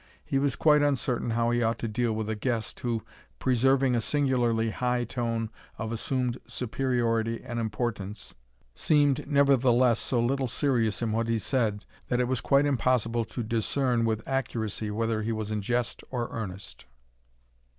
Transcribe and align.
He 0.25 0.39
was 0.39 0.55
quite 0.55 0.81
uncertain 0.81 1.29
how 1.29 1.51
he 1.51 1.61
ought 1.61 1.77
to 1.77 1.87
deal 1.87 2.11
with 2.13 2.27
a 2.27 2.33
guest, 2.33 2.79
who 2.79 3.03
preserving 3.37 3.93
a 3.93 4.01
singularly 4.01 4.71
high 4.71 5.03
tone 5.03 5.51
of 5.77 5.91
assumed 5.91 6.39
superiority 6.47 7.39
and 7.43 7.59
importance, 7.59 8.33
seemed 8.73 9.27
nevertheless 9.27 9.99
so 9.99 10.19
little 10.19 10.47
serious 10.47 11.03
in 11.03 11.11
what 11.11 11.27
he 11.27 11.37
said, 11.37 11.85
that 12.07 12.19
it 12.19 12.27
was 12.27 12.41
quite 12.41 12.65
impossible 12.65 13.25
to 13.25 13.43
discern 13.43 14.03
with 14.03 14.27
accuracy 14.27 14.89
whether 14.89 15.21
he 15.21 15.31
was 15.31 15.51
in 15.51 15.61
jest 15.61 16.03
or 16.09 16.29
earnest. 16.31 16.87